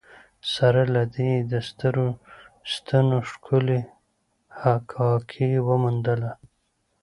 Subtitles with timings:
[0.53, 2.07] سره له دې یې د سترو
[2.73, 3.79] ستنو ښکلې
[4.59, 6.31] حکاکي وموندله.